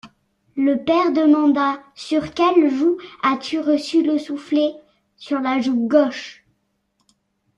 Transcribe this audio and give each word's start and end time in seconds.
Le 0.55 0.83
père 0.83 1.11
demanda:, 1.13 1.79
Sur 1.93 2.33
quelle 2.33 2.71
joue 2.73 2.97
as-tu 3.21 3.59
reçu 3.59 4.01
le 4.01 4.17
soufflet? 4.17 4.73
Sur 5.17 5.39
la 5.39 5.61
joue 5.61 5.87
gauche. 5.87 6.43